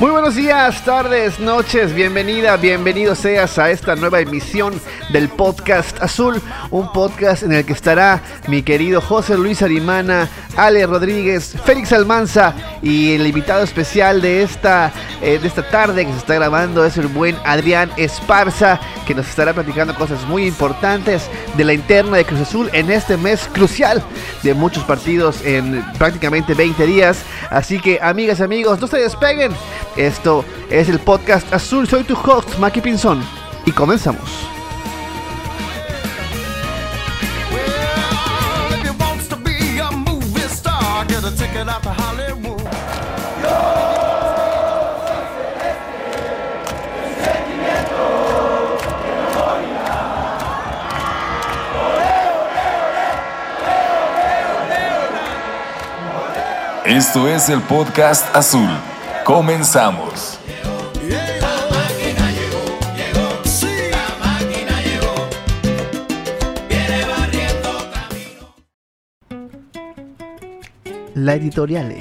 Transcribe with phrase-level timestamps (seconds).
[0.00, 4.80] Muy buenos días, tardes, noches, bienvenida, bienvenido seas a esta nueva emisión
[5.10, 10.86] del podcast Azul, un podcast en el que estará mi querido José Luis Arimana, Ale
[10.86, 16.18] Rodríguez, Félix Almanza y el invitado especial de esta, eh, de esta tarde que se
[16.18, 21.28] está grabando es el buen Adrián Esparza, que nos estará platicando cosas muy importantes
[21.58, 24.02] de la interna de Cruz Azul en este mes crucial
[24.42, 27.22] de muchos partidos en prácticamente 20 días.
[27.50, 29.52] Así que amigas, amigos, no se despeguen.
[29.96, 31.88] Esto es el podcast Azul.
[31.88, 33.22] Soy tu host, Maki Pinzón.
[33.66, 34.50] Y comenzamos.
[56.86, 58.68] Esto es el podcast Azul.
[59.24, 60.38] Comenzamos.
[71.14, 71.94] La editorial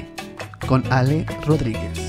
[0.67, 2.08] con Ale Rodríguez.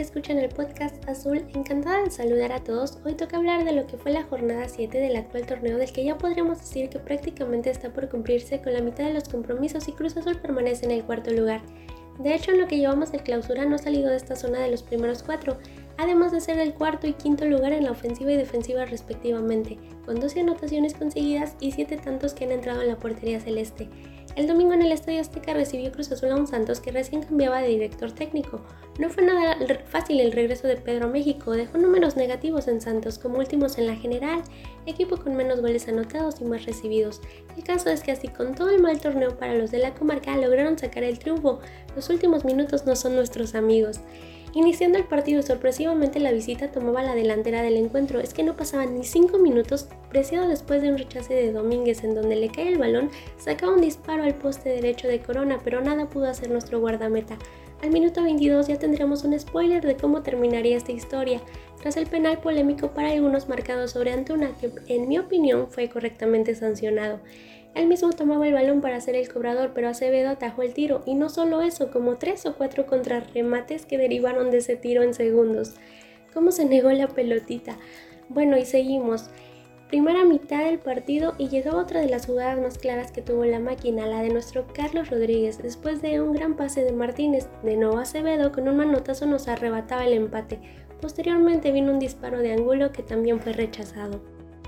[0.00, 2.96] Que escuchan el podcast Azul, encantada de saludar a todos.
[3.04, 6.02] Hoy toca hablar de lo que fue la jornada 7 del actual torneo, del que
[6.02, 9.92] ya podríamos decir que prácticamente está por cumplirse con la mitad de los compromisos y
[9.92, 11.60] Cruz Azul permanece en el cuarto lugar.
[12.18, 14.70] De hecho, en lo que llevamos de clausura no ha salido de esta zona de
[14.70, 15.58] los primeros cuatro,
[15.98, 19.76] además de ser el cuarto y quinto lugar en la ofensiva y defensiva respectivamente,
[20.06, 23.90] con 12 anotaciones conseguidas y 7 tantos que han entrado en la portería celeste.
[24.36, 27.60] El domingo en el Estadio Azteca recibió Cruz Azul a un Santos que recién cambiaba
[27.60, 28.60] de director técnico.
[28.98, 33.18] No fue nada fácil el regreso de Pedro a México, dejó números negativos en Santos,
[33.18, 34.42] como últimos en la general,
[34.86, 37.20] equipo con menos goles anotados y más recibidos.
[37.56, 40.36] El caso es que así con todo el mal torneo para los de la comarca
[40.36, 41.60] lograron sacar el triunfo.
[41.96, 44.00] Los últimos minutos no son nuestros amigos.
[44.52, 48.20] Iniciando el partido, sorpresivamente la visita tomaba la delantera del encuentro.
[48.20, 52.16] Es que no pasaban ni 5 minutos, Preciado después de un rechace de Domínguez en
[52.16, 56.10] donde le cae el balón, sacaba un disparo al poste derecho de Corona, pero nada
[56.10, 57.38] pudo hacer nuestro guardameta.
[57.80, 61.40] Al minuto 22 ya tendríamos un spoiler de cómo terminaría esta historia,
[61.80, 66.56] tras el penal polémico para algunos marcados sobre Antuna, que en mi opinión fue correctamente
[66.56, 67.20] sancionado.
[67.74, 71.14] Él mismo tomaba el balón para hacer el cobrador, pero Acevedo atajó el tiro, y
[71.14, 75.76] no solo eso, como tres o cuatro contrarremates que derivaron de ese tiro en segundos.
[76.34, 77.76] ¿Cómo se negó la pelotita?
[78.28, 79.30] Bueno, y seguimos.
[79.88, 83.58] Primera mitad del partido y llegaba otra de las jugadas más claras que tuvo la
[83.58, 85.58] máquina, la de nuestro Carlos Rodríguez.
[85.58, 90.04] Después de un gran pase de Martínez, de nuevo Acevedo con un manotazo nos arrebataba
[90.04, 90.60] el empate.
[91.00, 94.20] Posteriormente vino un disparo de ángulo que también fue rechazado.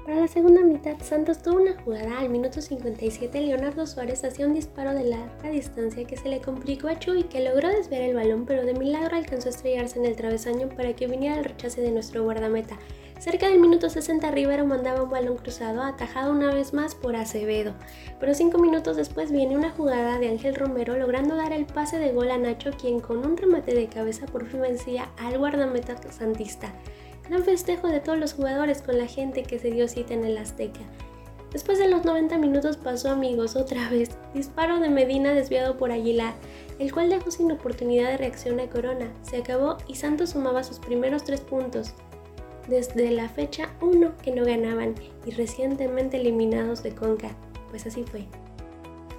[0.05, 3.41] Para la segunda mitad, Santos tuvo una jugada al minuto 57.
[3.41, 7.39] Leonardo Suárez hacía un disparo de larga distancia que se le complicó a Chuy, que
[7.39, 11.07] logró desviar el balón, pero de milagro alcanzó a estrellarse en el travesaño para que
[11.07, 12.77] viniera el rechace de nuestro guardameta.
[13.21, 17.73] Cerca del minuto 60 Rivero mandaba un balón cruzado, atajado una vez más por Acevedo,
[18.19, 22.11] pero cinco minutos después viene una jugada de Ángel Romero logrando dar el pase de
[22.11, 26.73] gol a Nacho, quien con un remate de cabeza por fin vencía al guardameta santista.
[27.29, 30.39] Gran festejo de todos los jugadores con la gente que se dio cita en el
[30.39, 30.81] Azteca.
[31.53, 34.11] Después de los 90 minutos pasó amigos otra vez.
[34.33, 36.35] Disparo de Medina desviado por Aguilar,
[36.79, 39.13] el cual dejó sin oportunidad de reacción a Corona.
[39.23, 41.93] Se acabó y Santos sumaba sus primeros tres puntos.
[42.69, 44.95] Desde la fecha 1 que no ganaban
[45.27, 47.31] y recientemente eliminados de Conca.
[47.71, 48.27] Pues así fue.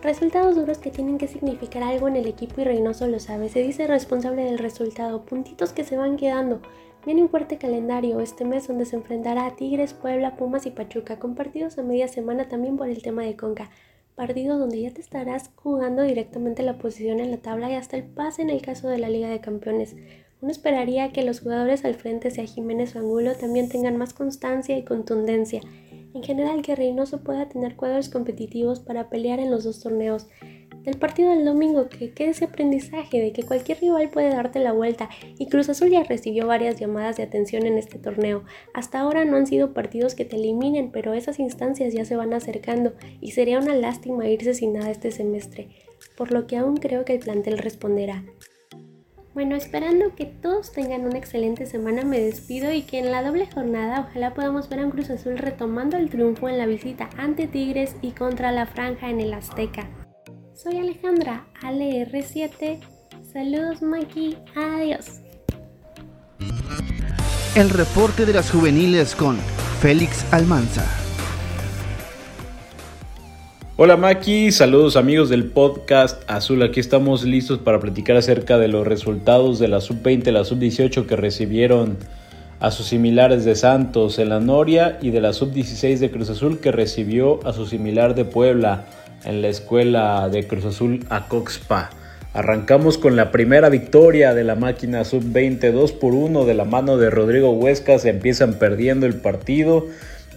[0.02, 3.50] Resultados duros que tienen que significar algo en el equipo y Reynoso lo sabe.
[3.50, 6.62] Se dice responsable del resultado, puntitos que se van quedando,
[7.06, 11.19] Viene un fuerte calendario este mes donde se enfrentará a Tigres, Puebla, Pumas y Pachuca,
[11.19, 13.69] con partidos a media semana también por el tema de Conca.
[14.16, 18.03] Partidos donde ya te estarás jugando directamente la posición en la tabla y hasta el
[18.03, 19.97] pase en el caso de la Liga de Campeones.
[20.40, 24.78] Uno esperaría que los jugadores al frente, sea Jiménez o Angulo, también tengan más constancia
[24.78, 25.60] y contundencia.
[26.13, 30.27] En general, que Reynoso pueda tener cuadros competitivos para pelear en los dos torneos
[30.83, 34.74] del partido del domingo, que quede ese aprendizaje de que cualquier rival puede darte la
[34.74, 38.44] vuelta y Cruz Azul ya recibió varias llamadas de atención en este torneo.
[38.74, 42.33] Hasta ahora no han sido partidos que te eliminen, pero esas instancias ya se van
[42.33, 45.69] acercando y sería una lástima irse sin nada este semestre,
[46.18, 48.24] por lo que aún creo que el plantel responderá.
[49.33, 53.47] Bueno, esperando que todos tengan una excelente semana, me despido y que en la doble
[53.51, 57.47] jornada ojalá podamos ver a un Cruz Azul retomando el triunfo en la visita ante
[57.47, 59.89] Tigres y contra la Franja en el Azteca.
[60.53, 62.80] Soy Alejandra, ALR7.
[63.33, 64.38] Saludos, Maki.
[64.56, 65.21] Adiós.
[67.56, 69.38] El reporte de las juveniles con
[69.81, 70.85] Félix Almanza.
[73.75, 76.62] Hola Maki, saludos amigos del podcast Azul.
[76.62, 81.08] Aquí estamos listos para platicar acerca de los resultados de la sub-20 y la sub-18
[81.08, 81.98] que recibieron
[82.60, 86.60] a sus similares de Santos en la Noria y de la sub-16 de Cruz Azul
[86.60, 88.86] que recibió a su similar de Puebla
[89.25, 91.90] en la escuela de Cruz Azul Acoxpa.
[92.36, 96.98] Arrancamos con la primera victoria de la máquina sub-20, 2 por 1 de la mano
[96.98, 99.88] de Rodrigo Huesca, se empiezan perdiendo el partido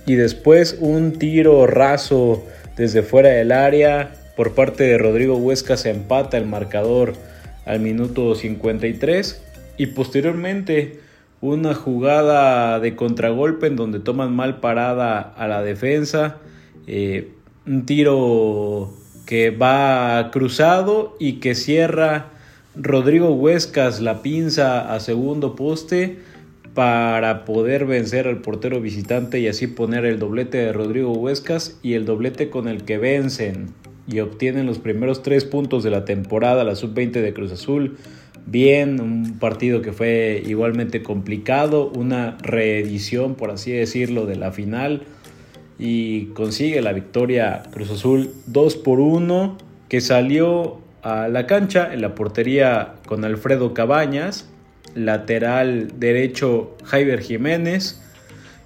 [0.07, 2.43] y después un tiro raso
[2.77, 7.15] desde fuera del área por parte de Rodrigo Huesca se empata el marcador
[7.65, 9.43] al minuto 53
[9.79, 11.01] y posteriormente
[11.41, 16.37] una jugada de contragolpe en donde toman mal parada a la defensa,
[16.87, 17.31] eh,
[17.67, 18.93] un tiro
[19.27, 22.27] que va cruzado y que cierra
[22.77, 26.19] Rodrigo Huescas la pinza a segundo poste
[26.77, 31.95] para poder vencer al portero visitante y así poner el doblete de Rodrigo Huescas y
[31.95, 33.71] el doblete con el que vencen
[34.07, 37.97] y obtienen los primeros tres puntos de la temporada, la sub-20 de Cruz Azul.
[38.45, 45.05] Bien, un partido que fue igualmente complicado, una reedición, por así decirlo, de la final
[45.79, 49.57] y consigue la victoria Cruz Azul 2 por 1
[49.89, 54.51] que salió a la cancha en la portería con Alfredo Cabañas,
[54.97, 58.03] lateral derecho Jaiber Jiménez,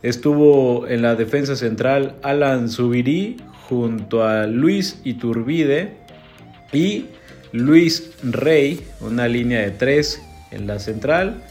[0.02, 3.36] estuvo en la defensa central Alan Zubirí
[3.68, 5.92] junto a Luis Iturbide
[6.72, 7.06] y
[7.52, 11.42] Luis Rey, una línea de tres en la central,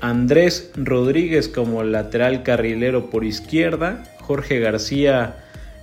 [0.00, 5.36] Andrés Rodríguez como lateral carrilero por izquierda, Jorge García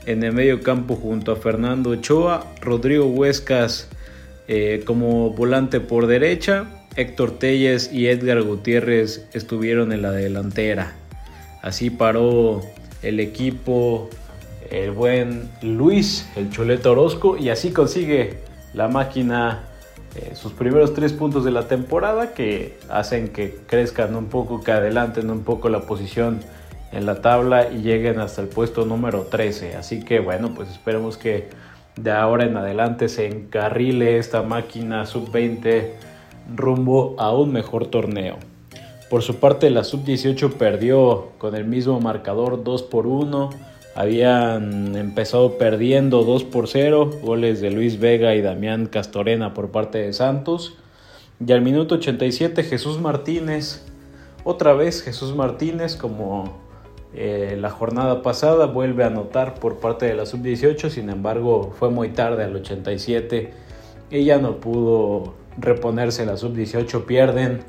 [0.06, 3.88] en el medio campo junto a Fernando Ochoa, Rodrigo Huescas
[4.48, 6.66] eh, como volante por derecha,
[6.96, 10.94] Héctor Telles y Edgar Gutiérrez estuvieron en la delantera.
[11.62, 12.62] Así paró
[13.02, 14.10] el equipo,
[14.70, 18.38] el buen Luis, el Choleto Orozco, y así consigue
[18.74, 19.64] la máquina
[20.16, 24.72] eh, sus primeros tres puntos de la temporada que hacen que crezcan un poco, que
[24.72, 26.40] adelanten un poco la posición
[26.92, 29.76] en la tabla y lleguen hasta el puesto número 13.
[29.76, 31.50] Así que bueno, pues esperemos que
[31.96, 35.86] de ahora en adelante se encarrile esta máquina sub-20
[36.54, 38.38] rumbo a un mejor torneo.
[39.10, 43.52] Por su parte la sub-18 perdió con el mismo marcador 2 por 1.
[43.96, 50.00] Habían empezado perdiendo 2 por 0, goles de Luis Vega y Damián Castorena por parte
[50.00, 50.76] de Santos.
[51.46, 53.86] Y al minuto 87 Jesús Martínez,
[54.44, 56.64] otra vez Jesús Martínez como
[57.16, 61.92] eh, la jornada pasada vuelve a anotar por parte de la sub-18, sin embargo fue
[61.92, 63.54] muy tarde al 87.
[64.10, 67.62] Ella no pudo reponerse, la sub-18 pierden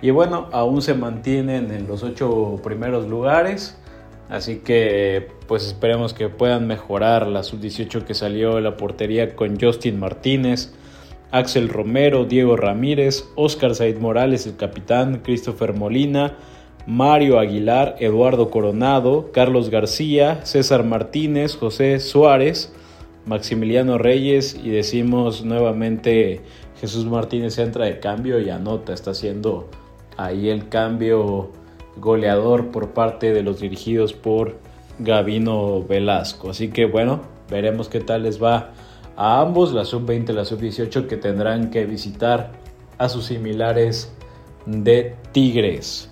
[0.00, 3.78] y bueno, aún se mantienen en los ocho primeros lugares.
[4.28, 9.60] Así que pues esperemos que puedan mejorar la sub-18 que salió de la portería con
[9.60, 10.72] Justin Martínez,
[11.30, 16.36] Axel Romero, Diego Ramírez, Oscar Said Morales, el capitán, Christopher Molina,
[16.86, 22.72] Mario Aguilar, Eduardo Coronado, Carlos García, César Martínez, José Suárez,
[23.24, 26.40] Maximiliano Reyes y decimos nuevamente
[26.82, 29.68] Jesús Martínez entra de cambio y anota, está haciendo
[30.16, 31.52] ahí el cambio
[31.96, 34.56] goleador por parte de los dirigidos por
[34.98, 36.50] Gavino Velasco.
[36.50, 38.72] Así que bueno, veremos qué tal les va
[39.14, 42.50] a ambos, la sub-20 y la sub-18 que tendrán que visitar
[42.98, 44.12] a sus similares
[44.66, 46.10] de Tigres.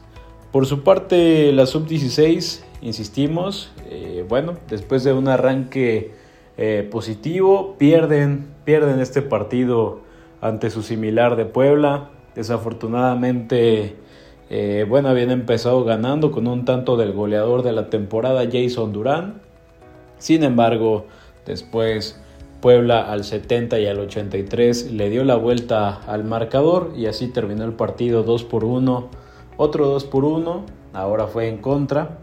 [0.53, 6.13] Por su parte, la sub-16, insistimos, eh, bueno, después de un arranque
[6.57, 10.09] eh, positivo, pierden, pierden este partido
[10.41, 12.11] ante su similar de Puebla.
[12.35, 13.97] Desafortunadamente,
[14.51, 19.41] eh, bueno, habían empezado ganando con un tanto del goleador de la temporada, Jason Durán.
[20.19, 21.07] Sin embargo,
[21.47, 22.21] después
[22.61, 27.65] Puebla al 70 y al 83 le dio la vuelta al marcador y así terminó
[27.65, 29.09] el partido 2 por 1
[29.63, 32.17] otro 2 por 1, ahora fue en contra.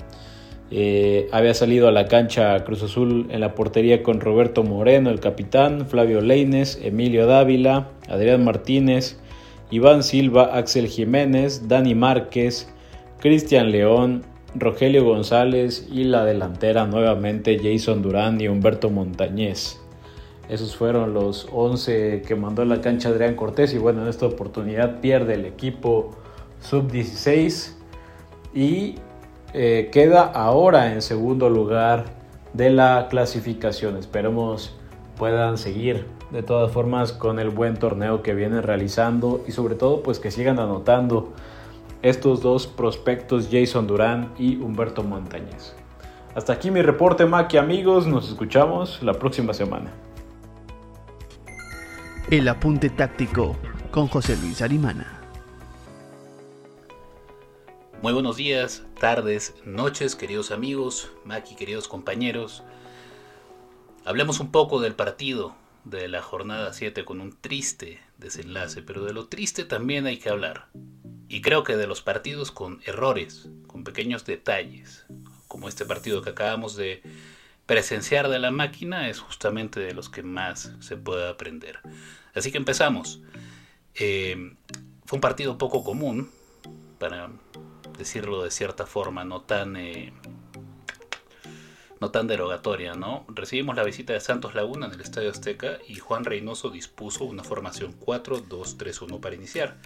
[0.70, 5.22] Eh, había salido a la cancha Cruz Azul en la portería con Roberto Moreno, el
[5.22, 9.18] capitán, Flavio Leines, Emilio Dávila, Adrián Martínez,
[9.72, 12.70] Iván Silva, Axel Jiménez, Dani Márquez,
[13.20, 14.24] Cristian León,
[14.56, 19.80] Rogelio González y la delantera nuevamente Jason Durán y Humberto Montañez.
[20.50, 24.26] Esos fueron los 11 que mandó a la cancha Adrián Cortés y bueno, en esta
[24.26, 26.12] oportunidad pierde el equipo
[26.62, 27.74] sub-16
[28.54, 28.96] y
[29.60, 32.06] eh, queda ahora en segundo lugar
[32.54, 33.98] de la clasificación.
[33.98, 34.78] Esperemos
[35.18, 40.04] puedan seguir de todas formas con el buen torneo que vienen realizando y sobre todo
[40.04, 41.34] pues que sigan anotando
[42.04, 45.76] estos dos prospectos Jason Durán y Humberto Montañez.
[46.36, 49.92] Hasta aquí mi reporte Maki amigos, nos escuchamos la próxima semana.
[52.30, 53.56] El apunte táctico
[53.90, 55.20] con José Luis Arimana.
[58.04, 62.64] Muy buenos días, tardes, noches, queridos amigos, Maki, queridos compañeros.
[64.06, 69.14] Hablemos un poco del partido de la jornada 7 con un triste desenlace, pero de
[69.14, 70.68] lo triste también hay que hablar.
[71.30, 75.06] Y creo que de los partidos con errores, con pequeños detalles,
[75.48, 77.04] como este partido que acabamos de
[77.68, 81.80] presenciar de la máquina, es justamente de los que más se puede aprender.
[82.34, 83.22] Así que empezamos.
[83.94, 84.56] Eh,
[85.06, 86.32] fue un partido poco común,
[86.98, 87.30] para
[87.98, 90.14] decirlo de cierta forma, no tan, eh,
[92.00, 93.26] no tan derogatoria, ¿no?
[93.28, 97.44] Recibimos la visita de Santos Laguna en el Estadio Azteca y Juan Reynoso dispuso una
[97.44, 99.78] formación 4-2-3-1 para iniciar.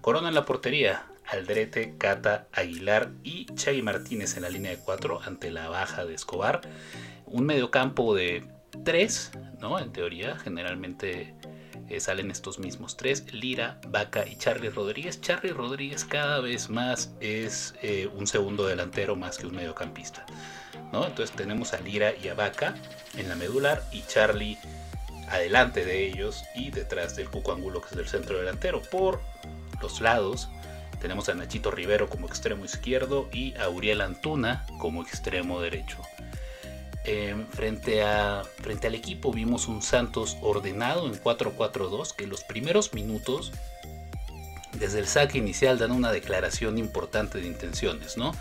[0.00, 5.22] Corona en la portería, Aldrete, Cata, Aguilar y Chay Martínez en la línea de 4
[5.24, 6.60] ante la baja de Escobar.
[7.26, 8.44] Un mediocampo de
[8.84, 9.78] 3, ¿no?
[9.78, 11.34] En teoría, generalmente
[11.88, 15.20] eh, salen estos mismos tres, Lira, Vaca y Charlie Rodríguez.
[15.20, 20.24] Charlie Rodríguez cada vez más es eh, un segundo delantero más que un mediocampista.
[20.92, 21.06] ¿no?
[21.06, 22.74] Entonces tenemos a Lira y a Vaca
[23.16, 24.58] en la medular y Charlie
[25.28, 28.82] adelante de ellos y detrás del Cuco Angulo que es el centro delantero.
[28.82, 29.20] Por
[29.80, 30.48] los lados
[31.00, 35.98] tenemos a Nachito Rivero como extremo izquierdo y a Uriel Antuna como extremo derecho.
[37.08, 42.94] Em, frente, a, frente al equipo vimos un Santos ordenado en 4-4-2 que los primeros
[42.94, 43.52] minutos
[44.72, 48.32] desde el saque inicial dan una declaración importante de intenciones, ¿no?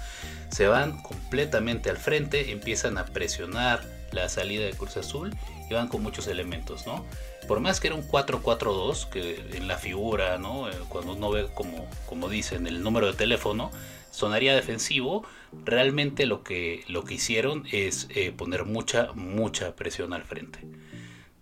[0.50, 5.36] Se van completamente al frente, empiezan a presionar la salida de Cruz Azul
[5.70, 7.06] y van con muchos elementos, ¿no?
[7.48, 10.70] Por más que era un 4-4-2, que en la figura, ¿no?
[10.70, 13.72] Eh, cuando uno ve como, como dicen el número de teléfono,
[14.16, 15.26] sonaría defensivo,
[15.66, 20.60] realmente lo que, lo que hicieron es eh, poner mucha, mucha presión al frente.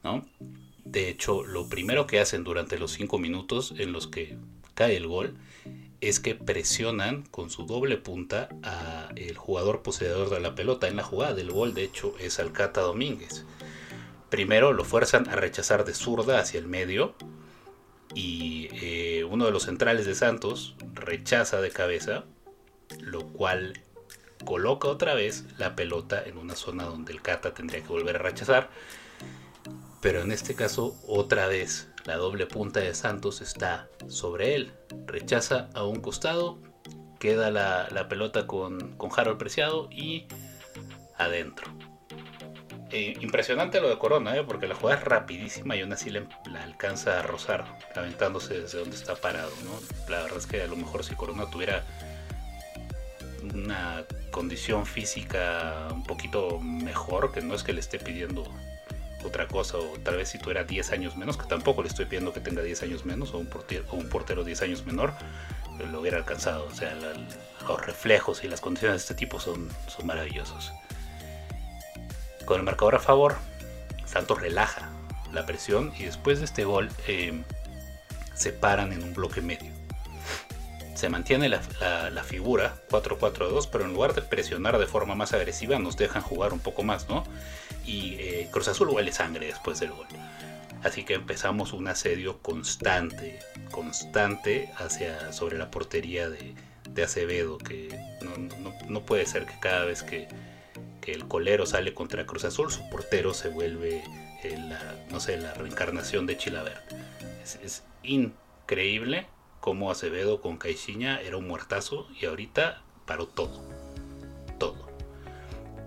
[0.03, 0.25] ¿no?
[0.83, 4.37] De hecho, lo primero que hacen durante los 5 minutos en los que
[4.73, 5.35] cae el gol
[6.01, 10.87] es que presionan con su doble punta a el jugador poseedor de la pelota.
[10.87, 13.45] En la jugada del gol, de hecho, es Alcata Domínguez.
[14.29, 17.15] Primero lo fuerzan a rechazar de zurda hacia el medio
[18.15, 22.25] y eh, uno de los centrales de Santos rechaza de cabeza
[23.01, 23.73] lo cual
[24.45, 28.19] coloca otra vez la pelota en una zona donde el Cata tendría que volver a
[28.19, 28.69] rechazar.
[30.01, 34.73] Pero en este caso, otra vez, la doble punta de Santos está sobre él.
[35.05, 36.59] Rechaza a un costado,
[37.19, 40.27] queda la, pelota con, con, Harold Preciado y
[41.17, 41.71] adentro.
[42.95, 44.43] Eh, impresionante lo de Corona, ¿eh?
[44.43, 46.27] porque la jugada es rapidísima y aún así la,
[46.61, 49.51] alcanza a rozar, aventándose desde donde está parado.
[50.09, 51.83] La verdad es que a lo mejor si Corona tuviera
[53.53, 58.43] una condición física un poquito mejor, que no es que le esté pidiendo
[59.23, 62.33] otra cosa, o tal vez si tuviera 10 años menos, que tampoco le estoy pidiendo
[62.33, 65.13] que tenga 10 años menos, o un portero, o un portero 10 años menor,
[65.91, 66.65] lo hubiera alcanzado.
[66.65, 66.95] O sea,
[67.67, 70.71] los reflejos y las condiciones de este tipo son, son maravillosos.
[72.45, 73.35] Con el marcador a favor,
[74.05, 74.91] Santos relaja
[75.31, 77.41] la presión y después de este gol eh,
[78.35, 79.82] se paran en un bloque medio
[80.95, 81.59] se mantiene la,
[82.23, 86.59] figura 4-4-2, pero en lugar de presionar de forma más agresiva, nos dejan jugar un
[86.59, 87.23] poco más, ¿no?
[87.85, 90.07] Y eh, Cruz Azul huele sangre después del gol.
[90.83, 93.39] Así que empezamos un asedio constante,
[93.71, 96.55] constante hacia, sobre la portería de,
[97.03, 97.89] Acevedo, que
[98.87, 100.27] no, puede ser que cada vez que,
[101.07, 104.03] el colero sale contra Cruz Azul, su portero se vuelve,
[104.43, 104.79] eh, la,
[105.11, 106.79] no sé, la reencarnación de Chilaver.
[107.61, 109.27] es increíble
[109.63, 113.61] como Acevedo con Caixinha era un muertazo y ahorita paró todo.
[114.59, 114.75] Todo.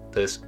[0.07, 0.43] Entonces,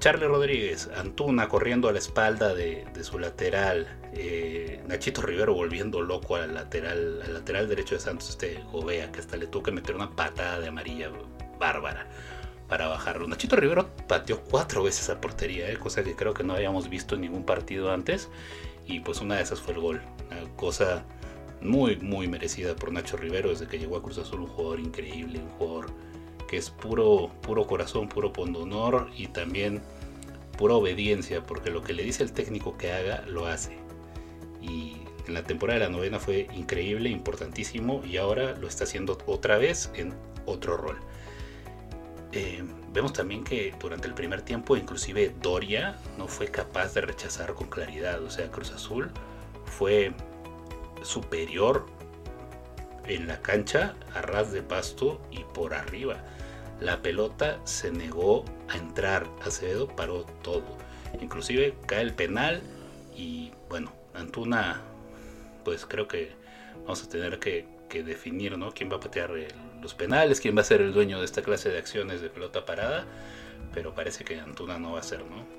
[0.00, 6.34] Charlie Rodríguez, Antuna corriendo a la espalda de, su lateral, eh, Nachito Rivero volviendo loco
[6.34, 9.94] al lateral, al lateral derecho de Santos, este Gobea, que hasta le tuvo que meter
[9.94, 11.12] una patada de amarilla
[11.60, 12.08] bárbara
[12.66, 13.28] para bajarlo.
[13.28, 17.14] Nachito Rivero pateó cuatro veces a portería, eh, cosa que creo que no habíamos visto
[17.14, 18.28] en ningún partido antes.
[18.84, 20.02] Y pues una de esas fue el gol.
[20.28, 21.04] Una cosa
[21.60, 25.40] muy, muy merecida por Nacho Rivero desde que llegó a Cruz Azul, un jugador increíble,
[25.40, 25.90] un jugador
[26.48, 29.82] que es puro, puro corazón, puro pondonor y también
[30.56, 33.78] pura obediencia, porque lo que le dice el técnico que haga, lo hace.
[34.60, 34.96] Y
[35.26, 39.58] en la temporada de la novena fue increíble, importantísimo, y ahora lo está haciendo otra
[39.58, 40.14] vez en
[40.46, 40.98] otro rol.
[42.32, 42.62] Eh,
[42.92, 47.68] vemos también que durante el primer tiempo, inclusive Doria no fue capaz de rechazar con
[47.68, 48.22] claridad.
[48.22, 49.10] O sea, Cruz Azul
[49.64, 50.12] fue
[51.02, 51.86] superior
[53.06, 56.22] en la cancha a ras de pasto y por arriba.
[56.80, 59.26] La pelota se negó a entrar.
[59.42, 60.76] Acevedo paró todo.
[61.20, 62.62] Inclusive cae el penal
[63.16, 64.82] y bueno, Antuna
[65.64, 66.32] pues creo que
[66.82, 67.66] vamos a tener que,
[68.02, 68.72] definir ¿no?
[68.72, 69.32] quién va a patear
[69.82, 72.64] los penales, quién va a ser el dueño de esta clase de acciones de pelota
[72.64, 73.06] parada,
[73.72, 75.58] pero parece que Antuna no va a ser, ¿no?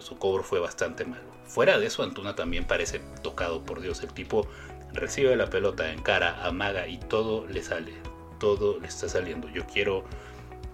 [0.00, 1.24] su cobro fue bastante malo.
[1.46, 4.02] Fuera de eso, Antuna también parece tocado por Dios.
[4.02, 4.46] El tipo
[4.92, 7.94] recibe la pelota en cara, amaga y todo le sale,
[8.38, 9.48] todo le está saliendo.
[9.48, 10.04] Yo quiero,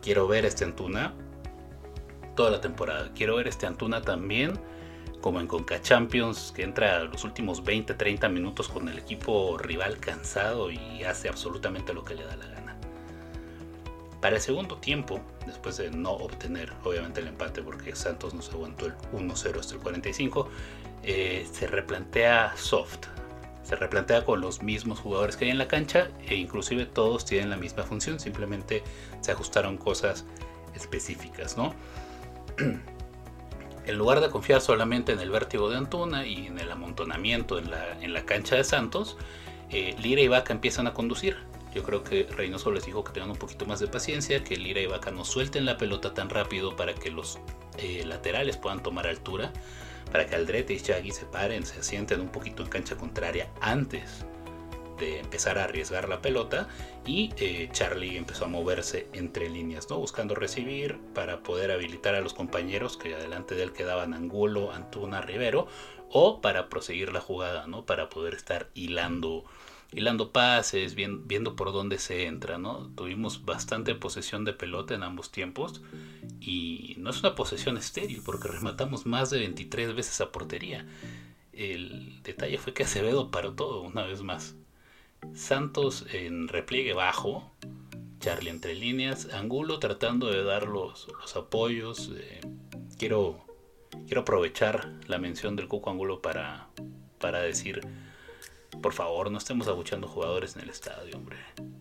[0.03, 1.15] quiero ver este Antuna
[2.35, 3.11] toda la temporada.
[3.15, 4.59] Quiero ver este Antuna también
[5.21, 10.71] como en Conca Champions, que entra los últimos 20-30 minutos con el equipo rival cansado
[10.71, 12.56] y hace absolutamente lo que le da la gana.
[14.27, 18.51] Para el segundo tiempo, después de no obtener obviamente el empate porque Santos no se
[18.51, 20.49] aguantó el 1-0 hasta el 45,
[21.05, 23.07] eh, se replantea soft.
[23.63, 27.51] Se replantea con los mismos jugadores que hay en la cancha e inclusive todos tienen
[27.51, 28.83] la misma función, simplemente
[29.21, 30.25] se ajustaron cosas
[30.75, 31.73] específicas, ¿no?
[33.87, 37.71] en lugar de confiar solamente en el vértigo de Antuna y en el amontonamiento en
[37.71, 39.17] la, en la cancha de Santos,
[39.71, 41.37] eh, Lira y Vaca empiezan a conducir.
[41.75, 44.81] Yo creo que Reynoso les dijo que tengan un poquito más de paciencia, que Lira
[44.81, 47.39] y Vaca no suelten la pelota tan rápido para que los
[47.79, 49.53] eh, laterales puedan tomar altura,
[50.11, 54.25] para que Aldrete y Chagui se paren, se asienten un poquito en cancha contraria antes
[54.99, 56.69] de empezar a arriesgar la pelota
[57.05, 59.99] y eh, Charlie empezó a moverse entre líneas, ¿no?
[59.99, 65.21] buscando recibir para poder habilitar a los compañeros que adelante de él quedaban Angulo, Antuna,
[65.21, 65.67] Rivero
[66.11, 67.85] o para proseguir la jugada, ¿no?
[67.85, 69.45] para poder estar hilando
[69.93, 72.91] hilando pases, viendo, por dónde se entra, ¿no?
[72.97, 75.83] Tuvimos bastante posesión de pelota en ambos tiempos
[76.41, 80.87] y no es una posesión estéril porque rematamos más de 23 veces a portería.
[81.53, 84.55] El detalle fue que Acevedo paró todo una vez más.
[85.35, 87.51] Santos en repliegue bajo,
[88.21, 92.11] Charlie entre líneas, Angulo tratando de dar los, apoyos.
[92.17, 92.41] Eh,
[92.99, 93.45] quiero,
[94.07, 96.69] quiero aprovechar la mención del Cuco Angulo para,
[97.19, 97.81] para decir,
[98.83, 101.37] por favor, no estemos abuchando jugadores en el estadio, hombre.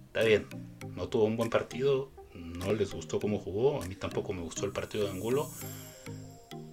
[0.07, 0.47] Está bien,
[0.95, 4.65] no tuvo un buen partido, no les gustó cómo jugó, a mí tampoco me gustó
[4.65, 5.49] el partido de Angulo.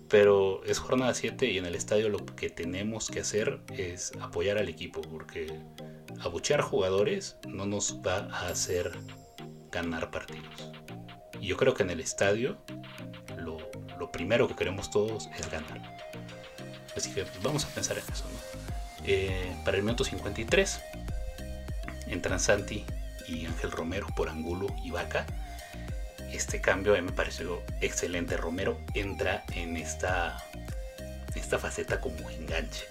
[0.09, 4.59] Pero es jornada 7 y en el estadio lo que tenemos que hacer es apoyar
[4.59, 5.59] al equipo porque
[6.21, 8.93] abuchear jugadores no nos va a hacer
[9.71, 10.71] ganar partidos.
[11.41, 12.59] Y yo creo que en el estadio
[13.39, 13.59] lo,
[14.13, 15.81] primero que queremos todos es ganar.
[16.95, 18.25] Así que vamos a pensar en eso.
[19.05, 20.81] Eh, para el minuto 53
[22.09, 22.85] entran Santi
[23.27, 25.27] y Ángel Romero por Angulo y Vaca.
[26.33, 28.37] Este cambio a mí me pareció excelente.
[28.37, 30.43] Romero entra en esta,
[31.35, 32.87] esta faceta como enganche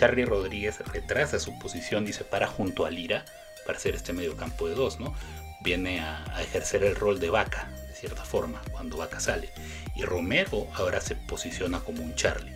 [0.00, 3.26] Charlie Rodríguez retrasa su posición y se para junto a Lira
[3.66, 5.14] para hacer este medio campo de dos, ¿no?
[5.60, 9.50] Viene a, ejercer el rol de vaca, de cierta forma, cuando vaca sale.
[9.94, 12.54] Y Romero ahora se posiciona como un Charlie.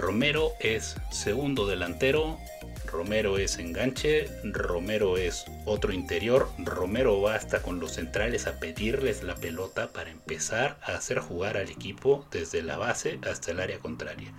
[0.00, 2.38] Romero es segundo delantero,
[2.86, 9.22] Romero es enganche, Romero es otro interior, Romero va hasta con los centrales a pedirles
[9.22, 13.78] la pelota para empezar a hacer jugar al equipo desde la base hasta el área
[13.78, 14.32] contraria.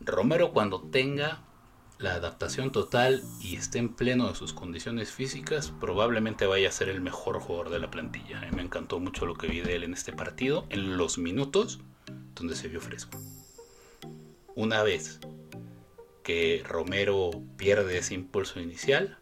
[0.00, 1.42] Romero cuando tenga
[1.98, 6.88] la adaptación total y esté en pleno de sus condiciones físicas, probablemente vaya a ser
[6.88, 8.40] el mejor jugador de la plantilla.
[8.52, 11.80] Me encantó mucho lo que vi de él en este partido, en los minutos
[12.34, 13.20] donde se vio fresco.
[14.56, 15.20] Una vez
[16.22, 19.18] que Romero pierde ese impulso inicial,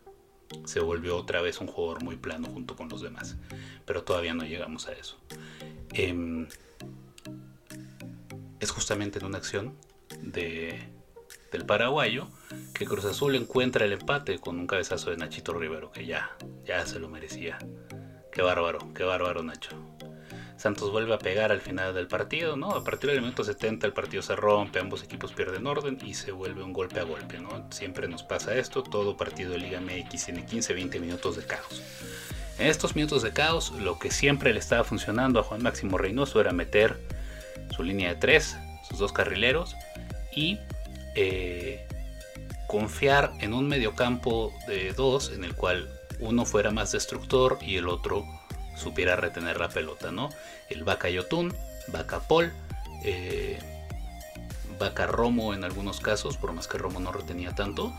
[0.65, 3.37] se volvió otra vez un jugador muy plano junto con los demás.
[3.85, 5.19] Pero todavía no llegamos a eso.
[5.93, 6.47] Em,
[8.61, 9.75] es justamente en una acción
[10.23, 12.29] del paraguayo,
[12.73, 16.31] que Cruz Azul encuentra el empate con un cabezazo de Nachito Rivero, que ya,
[16.65, 17.59] ya se lo merecía.
[18.31, 19.77] Qué bárbaro, qué bárbaro Nacho.
[20.57, 22.71] Santos vuelve a pegar al final del partido, ¿no?
[22.71, 26.33] A partir del minuto 70 el partido se rompe, ambos equipos pierden orden y se
[26.33, 27.67] vuelve un golpe a golpe, ¿no?
[27.71, 31.83] Siempre nos pasa esto, todo partido de Liga MX tiene 15-20 minutos de caos.
[32.59, 36.41] En estos minutos de caos, lo que siempre le estaba funcionando a Juan Máximo Reynoso
[36.41, 37.01] era meter
[37.75, 38.57] su línea de 3,
[38.89, 39.75] sus dos carrileros,
[40.37, 40.59] y
[41.17, 41.87] eh,
[42.69, 45.89] confiar en un mediocampo de dos en el cual
[46.21, 48.25] uno fuera más destructor y el otro
[48.77, 50.31] supiera retener la pelota, ¿no?
[50.69, 51.55] El Vaca Yotun,
[51.89, 52.53] Vaca Paul,
[53.05, 53.59] eh,
[54.79, 57.93] Vaca Romo en algunos casos, por más que Romo no retenía tanto,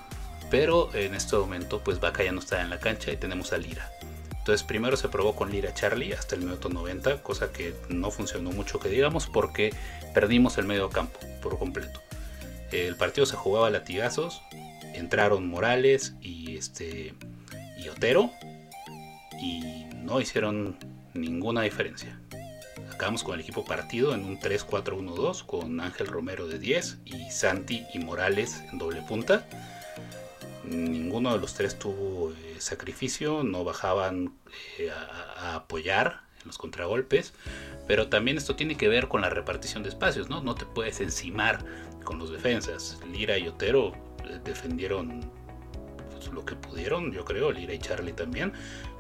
[0.49, 3.57] pero en este momento pues Vaca ya no está en la cancha y tenemos a
[3.57, 3.89] Lira.
[4.31, 8.51] Entonces primero se probó con Lira Charlie hasta el minuto 90, cosa que no funcionó
[8.51, 9.73] mucho que digamos porque
[10.13, 12.01] perdimos el medio campo por completo.
[12.71, 14.41] El partido se jugaba a latigazos.
[14.93, 17.13] Entraron Morales y este
[17.77, 18.31] y Otero
[19.41, 20.77] y no hicieron
[21.13, 22.19] ninguna diferencia.
[22.95, 27.85] Acabamos con el equipo partido en un 3-4-1-2 con Ángel Romero de 10 y Santi
[27.93, 29.45] y Morales en doble punta.
[30.63, 34.33] ninguno de los tres tuvo eh, sacrificio, no bajaban
[34.79, 37.33] eh, a, apoyar en los contragolpes,
[37.87, 40.41] pero también esto tiene que ver con la repartición de espacios, ¿no?
[40.41, 41.65] No te puedes encimar
[42.03, 42.99] con los defensas.
[43.11, 43.93] Lira y Otero
[44.23, 45.29] eh, defendieron
[46.11, 48.53] pues, lo que pudieron, yo creo, Lira y Charlie también,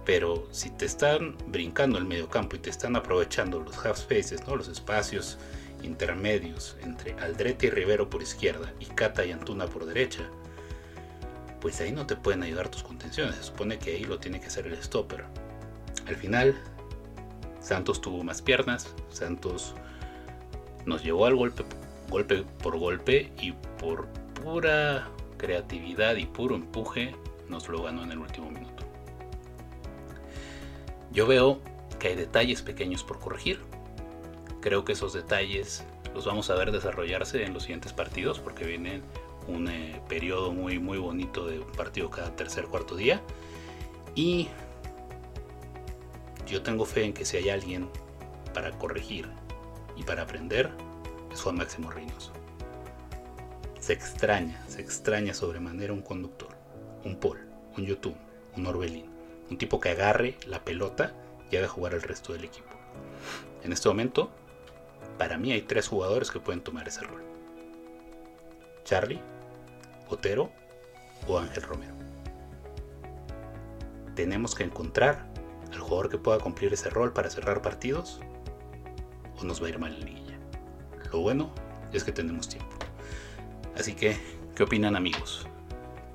[0.05, 4.47] pero si te están brincando el medio campo y te están aprovechando los half spaces,
[4.47, 4.55] ¿no?
[4.55, 5.37] los espacios
[5.83, 10.29] intermedios entre Aldrete y Rivero por izquierda y Cata y Antuna por derecha,
[11.59, 13.35] pues ahí no te pueden ayudar tus contenciones.
[13.35, 15.25] Se supone que ahí lo tiene que hacer el stopper.
[16.07, 16.55] Al final,
[17.59, 19.73] Santos tuvo más piernas, Santos
[20.85, 21.63] nos llevó al golpe,
[22.09, 24.07] golpe por golpe y por
[24.43, 27.15] pura creatividad y puro empuje
[27.49, 28.64] nos lo ganó en el último minuto.
[31.15, 31.61] Yo veo
[31.97, 33.61] que hay detalles pequeños por corregir.
[34.59, 39.01] Creo que esos detalles los vamos a ver desarrollarse en los siguientes partidos porque viene
[39.47, 43.21] un eh, periodo muy muy bonito de un partido cada tercer cuarto día
[44.13, 44.49] y
[46.47, 47.87] yo tengo fe en que si hay alguien
[48.53, 49.29] para corregir
[49.95, 50.69] y para aprender
[51.31, 52.33] es Juan Máximo Reynoso.
[53.79, 56.49] Se extraña, se extraña sobremanera un conductor,
[57.05, 57.39] un Paul,
[57.77, 58.17] un YouTube,
[58.57, 59.14] un Orbelín,
[59.49, 61.13] un tipo que agarre la pelota
[61.51, 62.69] y haga jugar al resto del equipo.
[63.63, 64.29] En este momento,
[65.17, 67.23] para mí hay tres jugadores que pueden tomar ese rol.
[68.83, 69.19] Charlie,
[70.09, 70.51] Otero
[71.27, 71.93] o Ángel Romero.
[74.15, 75.27] Tenemos que encontrar
[75.71, 78.19] al jugador que pueda cumplir ese rol para cerrar partidos
[79.37, 80.37] o nos va a ir mal en liguilla.
[81.11, 81.51] Lo bueno
[81.91, 82.75] es que tenemos tiempo.
[83.77, 84.17] Así que,
[84.55, 85.47] ¿qué opinan amigos?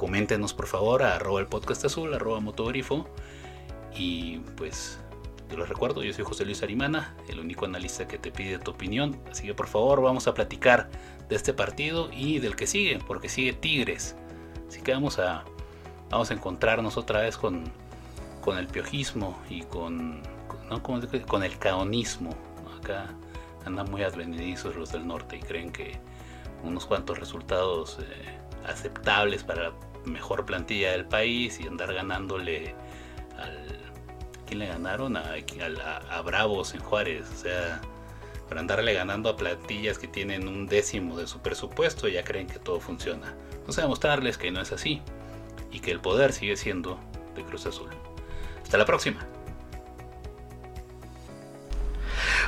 [0.00, 3.06] Coméntenos por favor a arroba el podcast azul, arroba motogrifo.
[3.94, 4.98] Y pues,
[5.46, 8.70] te lo recuerdo, yo soy José Luis Arimana, el único analista que te pide tu
[8.70, 9.20] opinión.
[9.30, 10.88] Así que por favor vamos a platicar
[11.28, 14.16] de este partido y del que sigue, porque sigue Tigres.
[14.66, 15.44] Así que vamos a,
[16.08, 17.64] vamos a encontrarnos otra vez con,
[18.40, 20.22] con el piojismo y con,
[20.70, 21.42] ¿no?
[21.42, 22.30] el caonismo.
[22.80, 23.14] Acá
[23.66, 26.00] andan muy advenedizos los del norte y creen que
[26.64, 32.74] unos cuantos resultados eh, aceptables para la mejor plantilla del país y andar ganándole
[33.38, 33.80] al...
[34.46, 35.16] ¿Quién le ganaron?
[35.16, 37.30] A, Bravos en Juárez.
[37.32, 37.80] O sea,
[38.48, 42.58] para andarle ganando a plantillas que tienen un décimo de su presupuesto ya creen que
[42.58, 43.34] todo funciona.
[43.60, 45.02] Vamos a demostrarles que no es así
[45.70, 46.98] y que el poder sigue siendo
[47.36, 47.90] de Cruz Azul.
[48.62, 49.24] Hasta la próxima.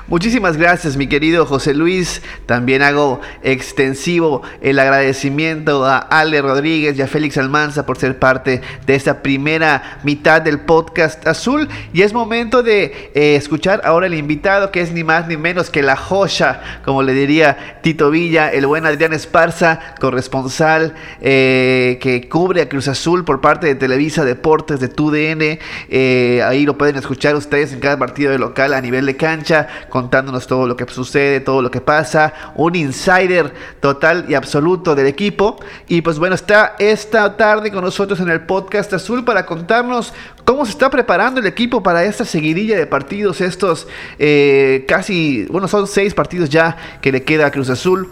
[0.08, 2.22] Muchísimas gracias, mi querido José Luis.
[2.46, 8.62] También hago extensivo el agradecimiento a Ale Rodríguez y a Félix Almanza por ser parte
[8.84, 11.68] de esta primera mitad del podcast azul.
[11.92, 15.70] Y es momento de eh, escuchar ahora el invitado, que es ni más ni menos
[15.70, 22.28] que la joya, como le diría Tito Villa, el buen Adrián Esparza, corresponsal eh, que
[22.28, 25.60] cubre a Cruz Azul por parte de Televisa Deportes de TUDN.
[25.88, 29.68] Eh, ahí lo pueden escuchar ustedes en cada partido de local a nivel de cancha
[29.92, 35.06] contándonos todo lo que sucede, todo lo que pasa, un insider total y absoluto del
[35.06, 35.60] equipo.
[35.86, 40.14] Y pues bueno, está esta tarde con nosotros en el podcast azul para contarnos
[40.46, 43.86] cómo se está preparando el equipo para esta seguidilla de partidos, estos
[44.18, 48.08] eh, casi, bueno, son seis partidos ya que le queda a Cruz Azul.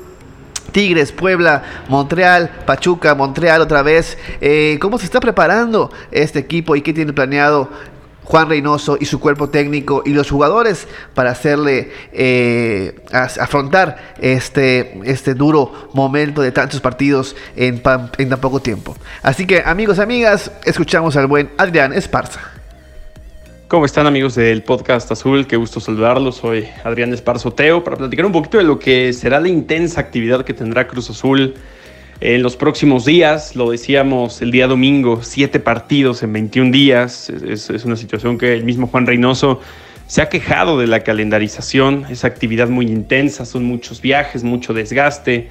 [0.72, 4.18] Tigres, Puebla, Montreal, Pachuca, Montreal otra vez.
[4.40, 7.70] Eh, ¿Cómo se está preparando este equipo y qué tiene planeado
[8.30, 15.34] Juan Reynoso y su cuerpo técnico y los jugadores para hacerle eh, afrontar este, este
[15.34, 18.08] duro momento de tantos partidos en, tan
[18.40, 18.96] poco tiempo.
[19.22, 22.40] Así que amigos, amigas, escuchamos al buen Adrián Esparza.
[23.66, 25.48] ¿Cómo están amigos del podcast Azul?
[25.48, 26.36] Qué gusto saludarlos.
[26.36, 27.12] Soy Adrián
[27.56, 31.10] Teo para platicar un poquito de lo que será la intensa actividad que tendrá Cruz
[31.10, 31.54] Azul
[32.20, 37.30] en los próximos días, lo decíamos el día domingo, siete partidos en 21 días.
[37.30, 39.60] Es, una situación que el mismo Juan Reynoso
[40.06, 42.04] se ha quejado de la calendarización.
[42.10, 45.48] Es actividad muy intensa, son muchos viajes, mucho desgaste.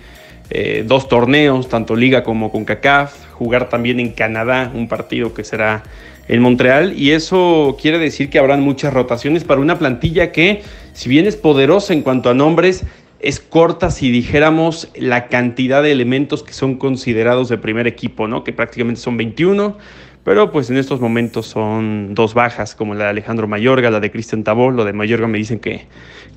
[0.51, 3.15] Eh, dos torneos, tanto Liga como con CACAF.
[3.31, 5.81] Jugar también en Canadá, un partido que será
[6.27, 6.93] en Montreal.
[6.95, 10.61] Y eso quiere decir que habrán muchas rotaciones para una plantilla que,
[10.93, 12.83] si bien es poderosa en cuanto a nombres,
[13.19, 18.43] es corta si dijéramos la cantidad de elementos que son considerados de primer equipo, ¿no?
[18.43, 19.77] Que prácticamente son 21,
[20.23, 24.11] pero pues en estos momentos son dos bajas, como la de Alejandro Mayorga, la de
[24.11, 25.87] Cristian Tabó, lo de Mayorga me dicen que,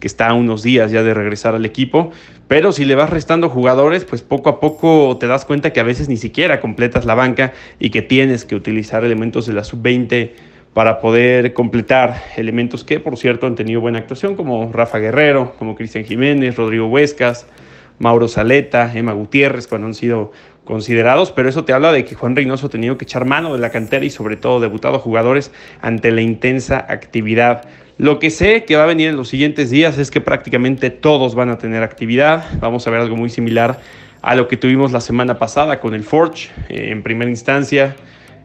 [0.01, 2.11] que está a unos días ya de regresar al equipo,
[2.49, 5.85] pero si le vas restando jugadores, pues poco a poco te das cuenta que a
[5.85, 10.33] veces ni siquiera completas la banca y que tienes que utilizar elementos de la sub-20
[10.75, 15.75] para poder completar elementos que, por cierto, han tenido buena actuación, como Rafa Guerrero, como
[15.75, 17.47] Cristian Jiménez, Rodrigo Huescas,
[17.99, 20.33] Mauro Saleta, Emma Gutiérrez, cuando han sido
[20.65, 23.59] considerados, pero eso te habla de que Juan Reynoso ha tenido que echar mano de
[23.59, 27.69] la cantera y sobre todo debutado jugadores ante la intensa actividad.
[27.99, 31.35] Lo que sé que va a venir en los siguientes días es que prácticamente todos
[31.35, 32.45] van a tener actividad.
[32.61, 33.81] Vamos a ver algo muy similar
[34.23, 37.97] a lo que tuvimos la semana pasada con el Forge eh, en primera instancia.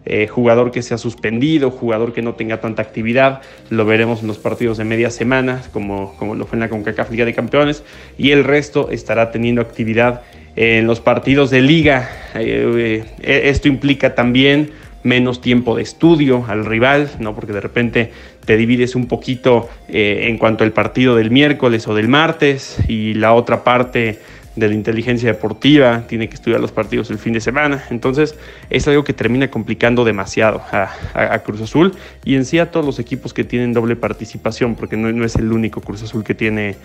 [0.10, 4.38] Eh, jugador que sea suspendido, jugador que no tenga tanta actividad, lo veremos en los
[4.38, 7.84] partidos de media semana, como, como lo fue en la CONCACAF Liga de Campeones,
[8.18, 10.22] y el resto estará teniendo actividad
[10.56, 12.10] en los partidos de liga.
[12.36, 14.72] Eh, esto implica también
[15.04, 17.36] menos tiempo de estudio al rival, ¿no?
[17.36, 18.12] porque de repente
[18.46, 23.34] te divides un poquito en cuanto al partido del miércoles o del martes y la
[23.34, 24.20] otra parte
[24.58, 27.86] de la inteligencia deportiva, tiene que estudiar los partidos el fin de semana.
[27.92, 28.36] Entonces
[28.72, 31.94] es algo que termina complicando demasiado a, Cruz Azul
[32.26, 35.36] y en sí a todos los equipos que tienen doble participación, porque no, no, es
[35.36, 36.76] el único Cruz Azul que tiene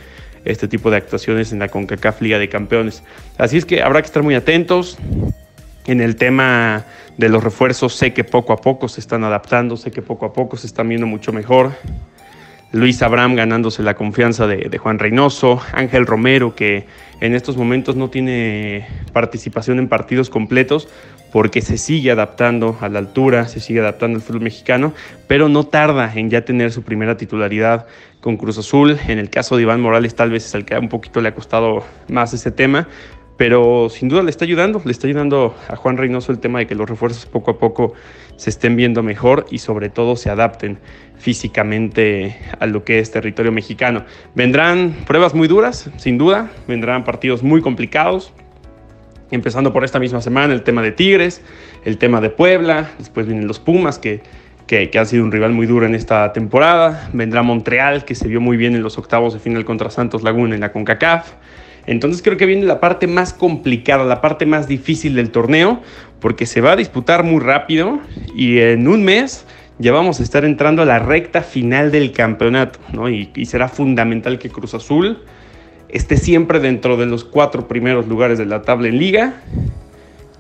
[0.44, 3.02] este tipo de actuaciones en la CONCACAF Liga de Campeones.
[3.38, 4.98] Así es que habrá que estar muy atentos.
[5.86, 6.84] En el tema
[7.16, 10.32] de los refuerzos sé que poco a poco se están adaptando, sé que poco a
[10.32, 11.72] poco se están viendo mucho mejor.
[12.72, 16.86] Luis Abraham ganándose la confianza de, Juan Reynoso, Ángel Romero que
[17.22, 20.88] en estos momentos no tiene participación en partidos completos
[21.30, 24.92] porque se sigue adaptando a la altura, se sigue adaptando al fútbol mexicano,
[25.28, 27.86] pero no tarda en ya tener su primera titularidad
[28.20, 28.98] con Cruz Azul.
[29.06, 31.34] En el caso de Iván Morales tal vez es el que un poquito le ha
[31.34, 32.88] costado más ese tema,
[33.42, 36.68] pero sin duda le está ayudando, le está ayudando a Juan Reynoso el tema de
[36.68, 37.92] que los refuerzos poco a poco
[38.36, 40.78] se estén viendo mejor y sobre todo se adapten
[41.16, 44.04] físicamente a lo que es territorio mexicano.
[44.36, 48.32] Vendrán pruebas muy duras, sin duda, vendrán partidos muy complicados,
[49.32, 51.42] empezando por esta misma semana el tema de Tigres,
[51.84, 54.22] el tema de Puebla, después vienen los Pumas que,
[54.68, 58.40] que, han sido un rival muy duro en esta temporada, vendrá Montreal que se vio
[58.40, 61.32] muy bien en los octavos de final contra Santos Laguna en la CONCACAF,
[61.86, 65.80] entonces creo que viene la parte más complicada, la parte más difícil del torneo,
[66.20, 68.00] porque se va a disputar muy rápido
[68.34, 69.44] y en un mes
[69.78, 73.08] ya vamos a estar entrando a la recta final del campeonato, ¿no?
[73.08, 75.18] Y, y será fundamental que Cruz Azul
[75.88, 79.34] esté siempre dentro de los cuatro primeros lugares de la tabla en liga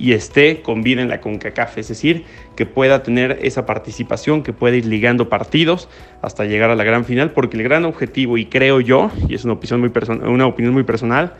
[0.02, 2.24] y esté con vida en la CONCACAF, es decir,
[2.56, 5.88] que pueda tener esa participación, que pueda ir ligando partidos
[6.22, 9.44] hasta llegar a la gran final, porque el gran objetivo, y creo yo, y es
[9.44, 9.92] una opinión muy,
[10.28, 11.34] una opinión muy personal,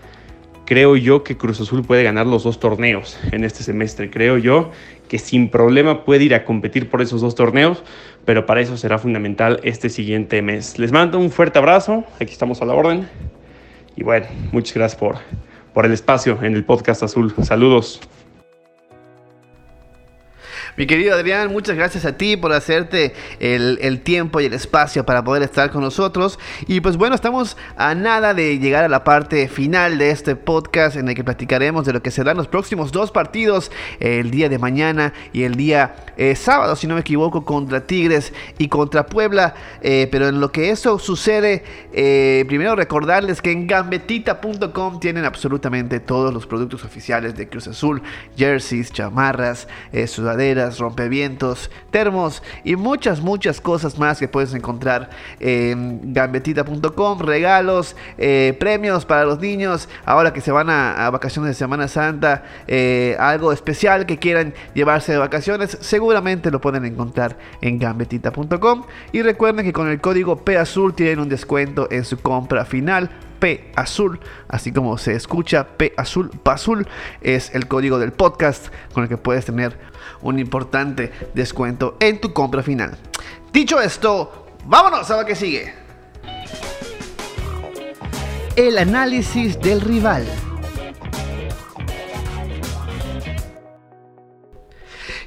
[0.64, 4.10] creo yo que Cruz Azul puede ganar los dos torneos en este semestre.
[4.10, 4.70] Creo yo
[5.08, 7.82] que sin problema puede ir a competir por esos dos torneos,
[8.24, 10.78] pero para eso será fundamental este siguiente mes.
[10.78, 13.08] Les mando un fuerte abrazo, aquí estamos a la orden.
[13.96, 15.16] Y bueno, muchas gracias por,
[15.74, 17.34] por el espacio en el podcast azul.
[17.42, 18.00] Saludos.
[20.74, 25.22] Mi querido Adrián, muchas gracias a ti por hacerte el, tiempo y el espacio para
[25.22, 26.38] poder estar con nosotros.
[26.66, 30.96] Y pues bueno, estamos a nada de llegar a la parte final de este podcast
[30.96, 34.58] en el que platicaremos de lo que serán los próximos dos partidos, el día de
[34.58, 39.54] mañana y el día eh, sábado, si no me equivoco, contra Tigres y contra Puebla.
[39.82, 46.00] Eh, pero en lo que eso sucede, eh, primero recordarles que en gambetita.com tienen absolutamente
[46.00, 48.00] todos los productos oficiales de Cruz Azul,
[48.38, 49.68] jerseys, chamarras,
[50.06, 57.18] sudaderas rompevientos, termos y muchas, muchas cosas más que puedes encontrar en gambetita.com.
[57.20, 62.44] Regalos, eh, premios para los niños, ahora que se van a, vacaciones de Semana Santa,
[62.66, 68.84] eh, algo especial que quieran llevarse de vacaciones, seguramente lo pueden encontrar en gambetita.com.
[69.12, 70.56] Y recuerden que con el código P
[70.94, 73.10] tienen un descuento en su compra final
[73.42, 76.86] P Azul, así como se escucha P Azul, P Azul
[77.20, 79.76] es el código del podcast con el que puedes tener
[80.22, 82.96] un importante descuento en tu compra final.
[83.52, 85.74] Dicho esto, vámonos a lo que sigue.
[88.56, 90.26] El análisis del rival.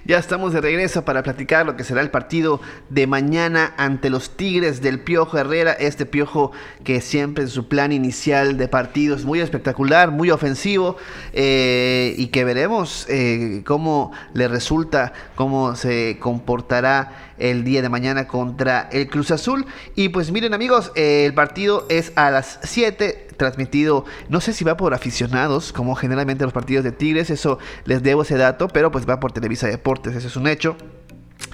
[0.08, 4.38] Ya estamos de regreso para platicar lo que será el partido de mañana ante los
[4.38, 5.72] Tigres del Piojo Herrera.
[5.72, 6.52] Este Piojo
[6.84, 10.98] que siempre en su plan inicial de partido es muy espectacular, muy ofensivo
[11.34, 18.28] eh, y que veremos eh, cómo le resulta, cómo se comportará el día de mañana
[18.28, 19.66] contra el Cruz Azul.
[19.96, 24.78] Y pues miren amigos, el partido es a las 7, transmitido, no sé si va
[24.78, 29.08] por aficionados, como generalmente los partidos de Tigres, eso les debo ese dato, pero pues
[29.08, 30.76] va por Televisa Deportes, eso es un hecho.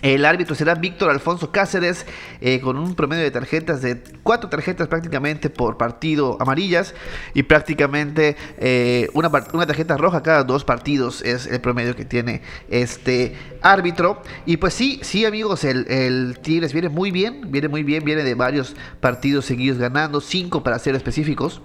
[0.02, 2.06] El árbitro será Víctor Alfonso Cáceres,
[2.42, 6.96] eh, con un promedio de tarjetas de cuatro tarjetas prácticamente por partido amarillas
[7.34, 12.42] y prácticamente eh, una, una, tarjeta roja cada dos partidos es el promedio que tiene
[12.70, 14.22] este árbitro.
[14.46, 18.24] Y pues sí, sí amigos, el, el Tigres viene muy bien, viene muy bien, viene
[18.24, 21.62] de varios partidos seguidos ganando, cinco para ser específicos.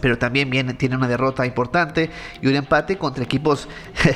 [0.00, 2.10] Pero también viene, tiene una derrota importante
[2.40, 3.68] y un empate contra equipos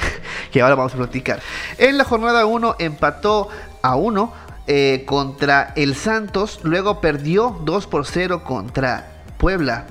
[0.52, 1.40] que ahora vamos a platicar.
[1.78, 3.48] En la jornada 1 empató
[3.82, 4.32] a 1
[4.66, 9.86] eh, contra el Santos, luego perdió 2 por 0 contra Puebla.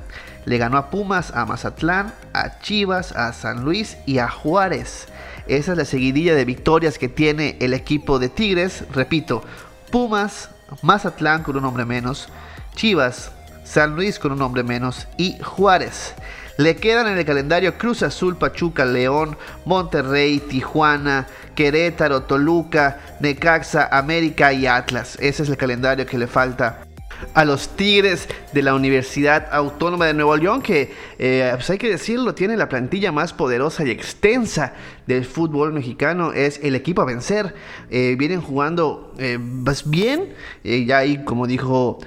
[0.45, 5.07] Le ganó a Pumas, a Mazatlán, a Chivas, a San Luis y a Juárez.
[5.47, 8.83] Esa es la seguidilla de victorias que tiene el equipo de Tigres.
[8.93, 9.43] Repito,
[9.91, 10.49] Pumas,
[10.81, 12.29] Mazatlán con un hombre menos,
[12.75, 13.31] Chivas,
[13.73, 16.13] San Luis con un hombre menos y Juárez.
[16.59, 24.53] Le quedan en el calendario Cruz Azul, Pachuca, León, Monterrey, Tijuana, Querétaro, Toluca, Necaxa, América
[24.53, 25.17] y Atlas.
[25.19, 26.85] Ese es el calendario que le falta
[27.33, 31.89] a los Tigres de la Universidad Autónoma de Nuevo León, que eh, pues hay que
[31.89, 34.73] decirlo, tiene la plantilla más poderosa y extensa
[35.07, 37.55] del fútbol mexicano, es el equipo a vencer.
[37.89, 39.39] Eh, vienen jugando eh,
[39.85, 40.33] bien,
[40.63, 41.99] ya ahí como dijo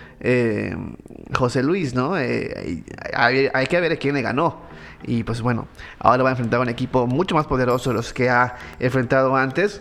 [1.34, 2.14] José Luis, ¿no?
[2.14, 2.84] Hay,
[3.52, 4.66] hay, que ver quién le ganó.
[5.04, 8.12] Y pues bueno, ahora va a enfrentar a un equipo mucho más poderoso de los
[8.12, 9.80] que ha enfrentado antes.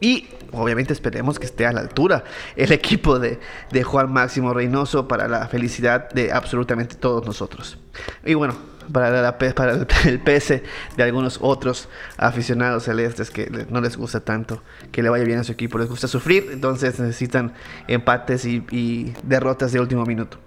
[0.00, 2.24] Y obviamente esperemos que esté a la altura
[2.54, 7.78] el equipo de, de, Juan Máximo Reynoso para la felicidad de absolutamente todos nosotros.
[8.24, 8.54] Y bueno,
[8.92, 10.62] para, la, para el, PS
[10.96, 15.44] de algunos otros aficionados celestes que no les gusta tanto que le vaya bien a
[15.44, 17.52] su equipo, les gusta sufrir, entonces necesitan
[17.88, 20.38] empates y, derrotas de último minuto.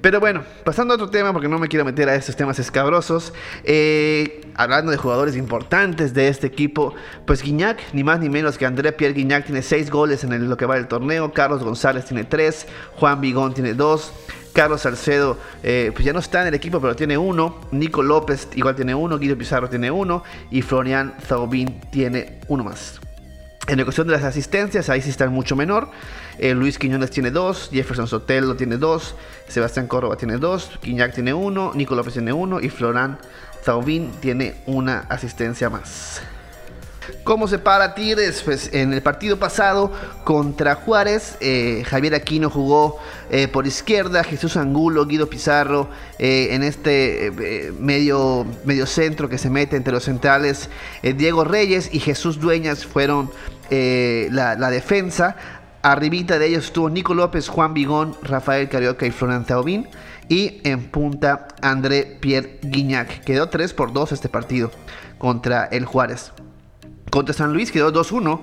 [0.00, 3.32] Pero bueno, pasando a otro tema, porque no me quiero meter a estos temas escabrosos,
[3.64, 6.94] eh, hablando de jugadores importantes de este equipo,
[7.26, 10.56] pues Guiñac, ni más ni menos que André Pierre Guiñac, tiene 6 goles en lo
[10.56, 14.12] que va del torneo, Carlos González tiene 3, Juan Vigón tiene 2.
[14.58, 17.60] Carlos Salcedo, eh, pues ya no está en el equipo, pero tiene uno.
[17.70, 19.16] Nico López igual tiene uno.
[19.16, 20.24] Guido Pizarro tiene uno.
[20.50, 22.98] Y Florian Zaubin tiene uno más.
[23.68, 25.90] En la cuestión de las asistencias, ahí sí está mucho menor.
[26.40, 29.14] Eh, Luis Quiñones tiene dos, Jefferson Sotelo tiene dos,
[29.46, 33.16] Sebastián Córdoba tiene dos, Quiñac tiene uno, Nico López tiene uno y Florian
[33.62, 36.20] Zaubin tiene una asistencia más.
[37.24, 38.42] ¿Cómo se para Tigres?
[38.42, 39.92] Pues en el partido pasado
[40.24, 42.98] contra Juárez, eh, Javier Aquino jugó
[43.30, 49.50] eh, por izquierda, Jesús Angulo, Guido Pizarro, eh, en este medio, medio centro que se
[49.50, 50.70] mete entre los centrales,
[51.02, 53.30] Diego Reyes y Jesús Dueñas fueron
[53.70, 55.36] la, defensa.
[55.82, 59.88] Arribita de ellos estuvo Nico López, Juan Vigón, Rafael Carioca y Florian Taubín.
[60.28, 63.24] Y en punta André Pierre Guignac.
[63.24, 64.70] Quedó 3 por 2 este partido
[65.18, 66.32] contra el Juárez.
[67.10, 68.40] Contra San Luis quedó 2-1.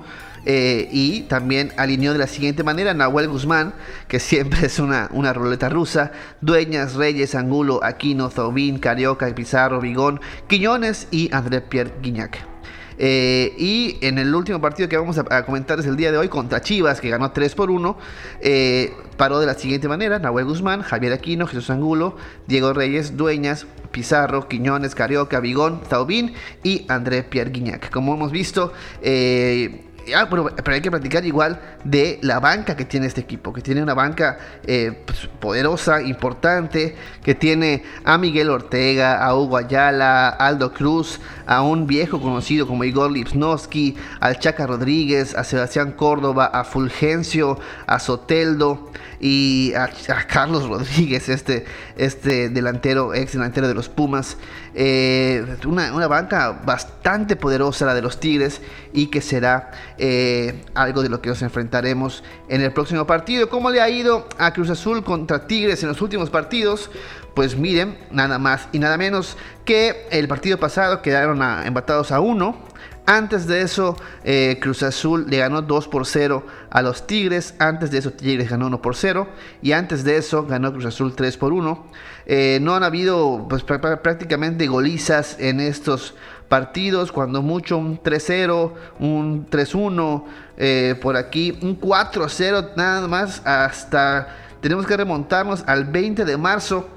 [0.47, 3.73] Eh, y también alineó de la siguiente manera Nahuel Guzmán,
[4.07, 10.21] que siempre es una, una ruleta rusa, Dueñas, Reyes, Angulo, Aquino, Zobín, Carioca, Pizarro, Vigón,
[10.47, 12.54] Quiñones y André Pierre Guignac.
[12.97, 16.29] Eh, y en el último partido que vamos a, comentar es el día de hoy
[16.29, 17.97] contra Chivas, que ganó 3 por 1.
[18.41, 23.67] Eh, paró de la siguiente manera: Nahuel Guzmán, Javier Aquino, Jesús Angulo, Diego Reyes, Dueñas,
[23.91, 27.89] Pizarro, Quiñones, Carioca, Vigón, Taubín y André Pierre Guignac.
[27.91, 33.07] Como hemos visto, eh, Ah, pero, hay que platicar igual de la banca que tiene
[33.07, 39.25] este equipo, que tiene una banca eh, pues, poderosa, importante, que tiene a Miguel Ortega,
[39.25, 44.67] a Hugo Ayala, a Aldo Cruz, a un viejo conocido como Igor Lipsnowski, al Chaca
[44.67, 48.91] Rodríguez, a Sebastián Córdoba, a Fulgencio, a Soteldo
[49.27, 49.89] y a,
[50.27, 51.65] Carlos Rodríguez, este,
[51.97, 54.37] este delantero, ex delantero de los Pumas.
[54.75, 58.61] Eh, una, una banca bastante poderosa la de los Tigres
[58.93, 63.49] y que será eh, algo de lo que nos enfrentaremos en el próximo partido.
[63.49, 66.91] ¿Cómo le ha ido a Cruz Azul contra Tigres en los últimos partidos?
[67.33, 72.74] Pues miren, nada más y nada menos que el partido pasado quedaron embatados a uno.
[73.07, 77.53] Antes de eso, eh, Cruz Azul le ganó 2 por 0 a los Tigres.
[77.59, 79.27] Antes de eso, Tigres ganó 1 por 0.
[79.61, 81.85] Y antes de eso, ganó Cruz Azul 3 por 1.
[82.25, 86.15] Eh, no han habido pues, prácticamente golizas en estos
[86.49, 90.23] partidos, cuando mucho un 3-0, un 3-1,
[90.57, 94.27] eh, por aquí un 4-0 nada más, hasta
[94.61, 96.87] tenemos que remontarnos al 20 de marzo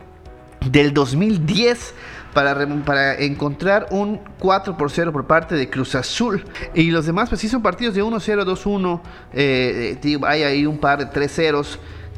[0.70, 1.94] del 2010
[2.34, 6.44] para, encontrar un 4 por 0 por parte de Cruz Azul.
[6.74, 9.00] Y los demás, pues sí son partidos de 1-0, 2-1.
[9.32, 11.38] Eh, eh, hay ahí un par de 3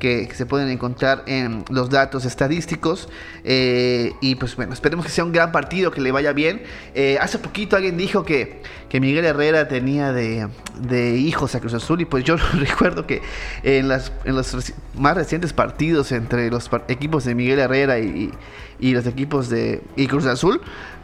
[0.00, 3.08] que, se pueden encontrar en los datos estadísticos.
[3.44, 6.62] Eh, y pues bueno, esperemos que sea un gran partido, que le vaya bien.
[6.94, 10.48] Eh, hace poquito alguien dijo que, que Miguel Herrera tenía de,
[10.80, 13.22] de, hijos a Cruz Azul y pues yo recuerdo que
[13.62, 18.32] en, las, en los más recientes partidos entre los equipos de Miguel Herrera y,
[18.80, 20.60] y los equipos de y Cruz Azul,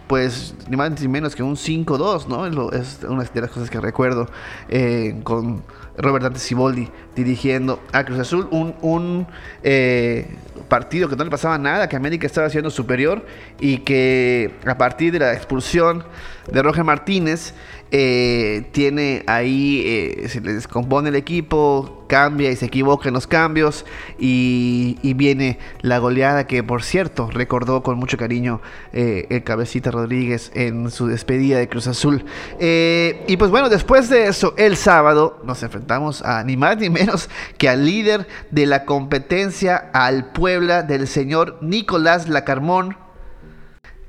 [0.07, 2.70] pues ni más ni menos que un 5-2, ¿no?
[2.70, 4.28] Es una de las cosas que recuerdo
[4.68, 5.62] eh, con
[5.99, 8.49] Robert Dante Siboldi dirigiendo a Cruz Azul.
[8.51, 9.26] Un, un
[9.62, 10.26] eh,
[10.68, 13.24] partido que no le pasaba nada, que América estaba siendo superior
[13.61, 16.05] y que a partir de la expulsión
[16.51, 17.55] de Roger Martínez
[17.93, 23.28] eh, tiene ahí, eh, se le descompone el equipo, cambia y se equivoca en los
[23.28, 23.84] cambios
[24.18, 28.61] y, viene la goleada que por cierto recordó con mucho cariño
[28.93, 32.24] eh, el cabecita Rodríguez en su despedida de Cruz Azul.
[32.59, 37.30] y pues bueno, después de eso, el sábado nos enfrentamos a ni más ni menos
[37.57, 43.05] que al líder de la competencia, al Puebla del señor Nicolás Lacarmón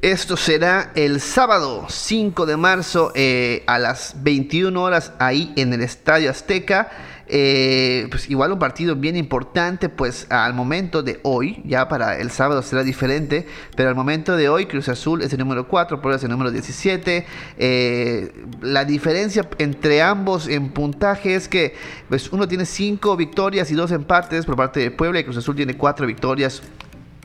[0.02, 5.82] esto será el sábado 5 de marzo eh, a las 21 horas ahí en el
[5.82, 6.92] Estadio Azteca.
[7.30, 12.32] Eh, pues igual un partido bien importante, pues al momento de hoy, ya para el
[12.32, 13.46] sábado será diferente,
[13.76, 16.52] pero al momento de hoy Cruz Azul es el número 4, Puebla es el número
[16.52, 17.26] 17.
[17.58, 21.74] Eh, la diferencia entre ambos en puntaje es que
[22.08, 25.56] pues, uno tiene 5 victorias y 2 empates por parte de Puebla y Cruz Azul
[25.56, 26.62] tiene 4 victorias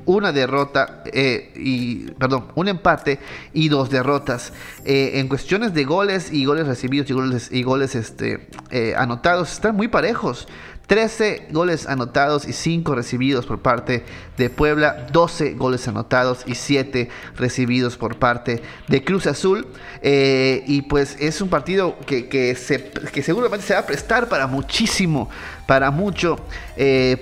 [0.07, 3.19] una derrota eh, y perdón, un empate
[3.53, 4.53] y dos derrotas.
[4.85, 9.53] Eh, en cuestiones de goles y goles recibidos y goles, y goles este, eh, anotados
[9.53, 10.49] están muy parejos.
[10.89, 14.05] 13 goles anotados y 5 recibidos por parte
[14.37, 19.67] de Puebla, 12 goles anotados y 7 recibidos por parte de Cruz Azul.
[20.03, 25.31] y pues es un partido que, que, seguramente se va a prestar para muchísimo,
[25.67, 26.39] para mucho,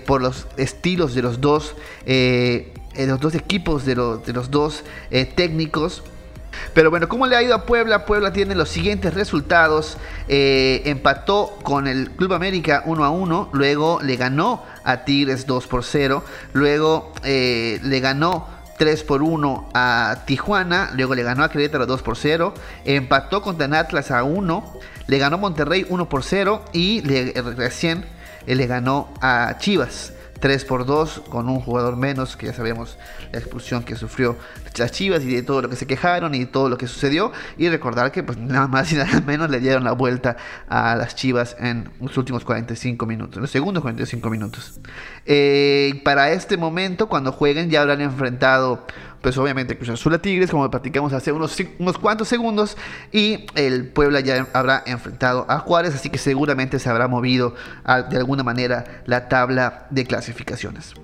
[0.06, 1.74] por los estilos de los dos.
[2.96, 6.02] Eh, los dos equipos de, de los dos eh, técnicos.
[6.74, 8.04] Pero bueno, ¿cómo le ha ido a Puebla?
[8.04, 9.96] Puebla tiene los siguientes resultados.
[10.28, 13.50] Eh, empató con el Club América 1 a 1.
[13.52, 16.24] Luego le ganó a Tigres 2 por 0.
[16.52, 20.90] Luego le ganó 3 por 1 a Tijuana.
[20.94, 22.52] Luego le ganó a Querétaro 2 por 0.
[22.84, 24.72] Empató contra Atlas a 1.
[25.06, 26.64] Le ganó Monterrey 1 por 0.
[26.72, 28.04] Y recién
[28.46, 32.98] le ganó a Chivas 3 por 2 con un jugador menos, que ya sabemos
[33.30, 34.36] la expulsión que sufrió
[34.76, 37.32] las Chivas y de todo lo que se quejaron y todo lo que sucedió.
[37.58, 40.36] Y recordar que pues nada más y nada menos le dieron la vuelta
[40.68, 44.80] a las Chivas en los últimos 45 minutos, en los segundos 45 minutos.
[45.26, 48.86] Eh, para este momento, cuando jueguen, ya habrán enfrentado
[49.20, 52.76] pues obviamente Cruz Azul a Tigres, como platicamos hace unos, unos cuantos segundos,
[53.12, 57.54] y el Puebla ya habrá enfrentado a Juárez, así que seguramente se habrá movido
[58.10, 60.94] de alguna manera la tabla de clasificaciones.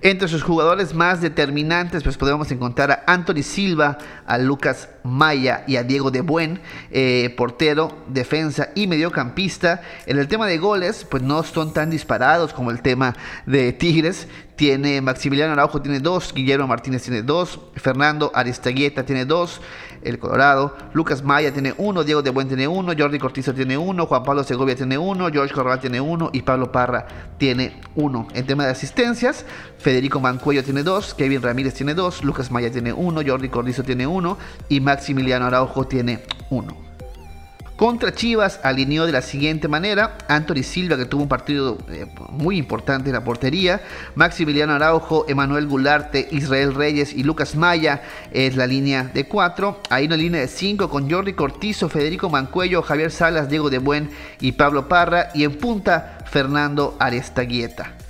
[0.00, 5.76] Entre sus jugadores más determinantes, pues podemos encontrar a Anthony Silva, a Lucas Maya y
[5.76, 6.60] a Diego de Buen,
[6.90, 9.82] eh, portero, defensa y mediocampista.
[10.06, 13.14] En el tema de goles, pues no son tan disparados como el tema
[13.46, 14.28] de Tigres.
[14.56, 19.60] Tiene Maximiliano Araujo tiene dos, Guillermo Martínez tiene dos, Fernando Aristaguieta tiene dos,
[20.04, 24.06] el Colorado, Lucas Maya tiene uno, Diego de Buen tiene uno, Jordi Cortizo tiene uno,
[24.06, 27.06] Juan Pablo Segovia tiene uno, George Corral tiene uno y Pablo Parra
[27.38, 28.28] tiene uno.
[28.34, 29.44] En tema de asistencias,
[29.78, 34.06] Federico Mancuello tiene dos, Kevin Ramírez tiene dos, Lucas Maya tiene uno, Jordi Cortizo tiene
[34.06, 34.38] uno
[34.68, 36.93] y Maximiliano Araujo tiene uno.
[37.76, 42.56] Contra Chivas alineó de la siguiente manera: Anthony Silva, que tuvo un partido eh, muy
[42.56, 43.80] importante en la portería,
[44.14, 49.80] Maximiliano Araujo, Emanuel Gularte, Israel Reyes y Lucas Maya es la línea de 4.
[49.90, 54.10] Hay una línea de 5 con Jordi Cortizo, Federico Mancuello, Javier Salas, Diego de Buen
[54.40, 55.30] y Pablo Parra.
[55.34, 58.03] Y en punta, Fernando Arestaguieta.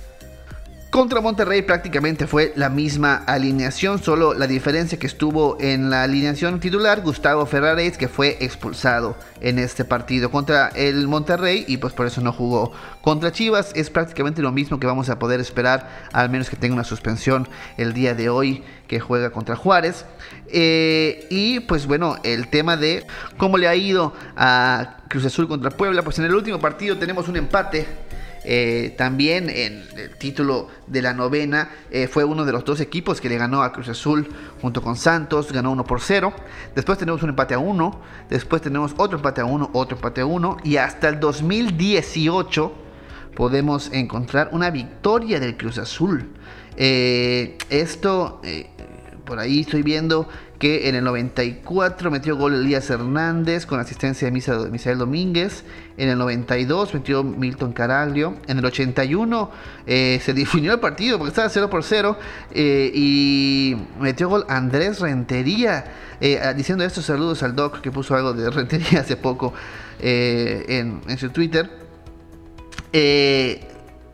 [0.95, 6.61] Contra Monterrey prácticamente fue la misma alineación, solo la diferencia que estuvo en la alineación
[6.61, 12.07] titular Gustavo Ferrares que fue expulsado en este partido contra el Monterrey y pues por
[12.07, 12.71] eso no jugó.
[13.01, 16.75] Contra Chivas es prácticamente lo mismo que vamos a poder esperar, al menos que tenga
[16.75, 20.05] una suspensión el día de hoy que juega contra Juárez.
[20.47, 25.71] Eh, y pues bueno, el tema de cómo le ha ido a Cruz Azul contra
[25.71, 28.04] Puebla, pues en el último partido tenemos un empate
[28.47, 33.19] eh, también en el título de la novena eh, fue uno de los dos equipos
[33.19, 34.29] que le ganó a Cruz Azul
[34.61, 36.31] junto con Santos, ganó 1 por 0.
[36.75, 40.27] Después tenemos un empate a 1, después tenemos otro empate a 1, otro empate a
[40.27, 42.71] 1 y hasta el 2018
[43.35, 46.29] podemos encontrar una victoria del Cruz Azul.
[46.77, 48.41] Eh, esto,
[49.25, 50.29] por ahí estoy viendo
[50.59, 55.63] que en el 94 metió gol Elías Hernández con asistencia de Misael Domínguez.
[55.97, 58.35] En el 92 metió Milton Caraglio.
[58.47, 59.51] En el 81
[59.85, 62.17] eh, se definió el partido porque estaba 0 por 0.
[62.51, 65.85] Eh, y metió gol Andrés Rentería.
[66.21, 69.53] Eh, diciendo esto, saludos al Doc que puso algo de Rentería hace poco
[69.99, 71.69] en, su Twitter.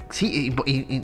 [0.09, 1.03] sí, y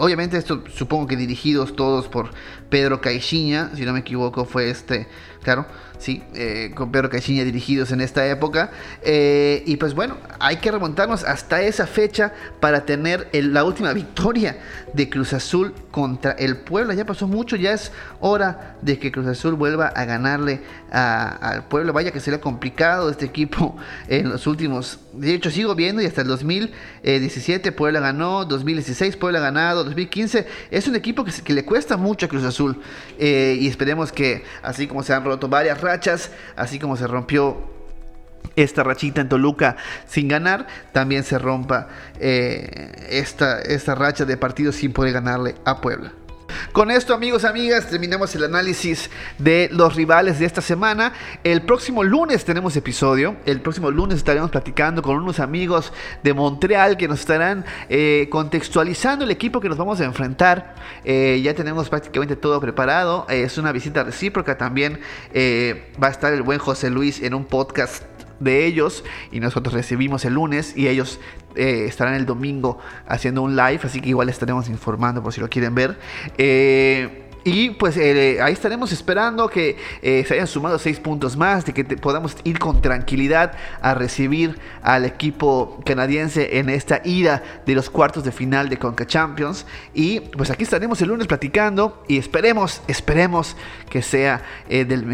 [0.00, 2.30] obviamente esto supongo que dirigidos todos por
[2.70, 5.08] Pedro Caixinha, si no me equivoco fue este,
[5.42, 5.66] claro,
[6.00, 8.70] sí, eh, con Pedro Caixinha dirigidos en esta época.
[9.02, 14.56] Eh, y pues bueno, hay que remontarnos hasta esa fecha para tener la última victoria
[14.92, 16.94] de Cruz Azul contra el Puebla.
[16.94, 21.92] Ya pasó mucho, ya es hora de que Cruz Azul vuelva a ganarle al Puebla.
[21.92, 23.76] Vaya que sería complicado este equipo
[24.08, 29.38] en los últimos, de hecho sigo viendo y hasta el 2017 Puebla ganó, 2016 Puebla
[29.38, 32.80] ha ganado, 2015 es un equipo que, le cuesta mucho a Cruz Azul
[33.18, 35.80] eh, y esperemos que así como se han roto varias
[36.56, 37.70] así como se rompió
[38.56, 39.76] esta rachita en Toluca
[40.06, 41.88] sin ganar, también se rompa
[42.18, 46.12] eh, esta, esta racha de partidos sin poder ganarle a Puebla.
[46.72, 51.12] Con esto, amigos, amigas, terminamos el análisis de los rivales de esta semana.
[51.44, 53.36] El próximo lunes tenemos episodio.
[53.46, 55.92] El próximo lunes estaremos platicando con unos amigos
[56.22, 60.74] de Montreal que nos estarán eh, contextualizando el equipo que nos vamos a enfrentar.
[61.04, 63.26] Eh, ya tenemos prácticamente todo preparado.
[63.28, 65.00] es una visita recíproca también.
[65.32, 68.09] Eh, va a estar el buen José Luis en un podcast
[68.40, 71.20] de ellos y nosotros recibimos el lunes y ellos
[71.54, 75.48] eh, estarán el domingo haciendo un live, así que igual estaremos informando por si lo
[75.48, 75.98] quieren ver.
[76.38, 81.72] Eh, y pues eh, ahí estaremos esperando que se hayan sumado seis puntos más, de
[81.72, 87.90] que podamos ir con tranquilidad a recibir al equipo canadiense en esta ida de los
[87.90, 89.66] cuartos de final de Conca Champions.
[89.94, 93.56] Y pues aquí estaremos el lunes platicando y esperemos, esperemos
[93.88, 94.42] que sea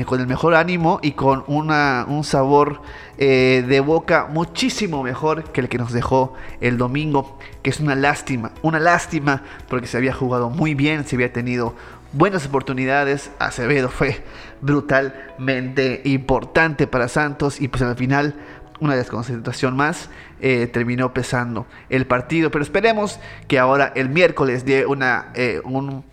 [0.06, 2.80] con el mejor ánimo y con una, un sabor
[3.18, 7.94] eh, de boca muchísimo mejor que el que nos dejó el domingo, que es una
[7.94, 11.74] lástima, una lástima porque se había jugado muy bien, se había tenido
[12.16, 14.22] buenas oportunidades, Acevedo fue
[14.60, 18.34] brutalmente importante para Santos y pues al final
[18.80, 20.10] una desconcentración más
[20.40, 26.04] eh, terminó pesando el partido, pero esperemos que ahora el miércoles dé una, eh, un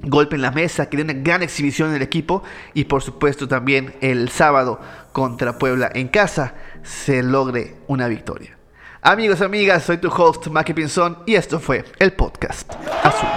[0.00, 2.42] golpe en la mesa, que dé una gran exhibición en el equipo
[2.72, 4.80] y por supuesto también el sábado
[5.12, 8.56] contra Puebla en casa se logre una victoria.
[9.02, 13.28] Amigos, amigas, soy tu host, Maki Pinzón, y esto fue el podcast Azul.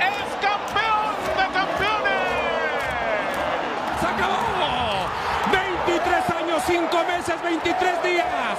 [0.00, 2.22] es campeón de campeones.
[4.00, 4.38] Se acabó.
[5.52, 8.58] 23 años, 5 meses, 23 días.